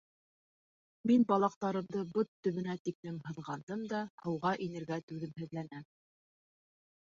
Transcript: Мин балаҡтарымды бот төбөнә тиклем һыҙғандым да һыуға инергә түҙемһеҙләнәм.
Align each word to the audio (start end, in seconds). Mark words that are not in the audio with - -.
Мин 1.11 1.25
балаҡтарымды 1.31 2.01
бот 2.15 2.31
төбөнә 2.49 2.77
тиклем 2.89 3.21
һыҙғандым 3.29 3.87
да 3.95 4.03
һыуға 4.25 4.57
инергә 4.69 5.03
түҙемһеҙләнәм. 5.09 5.89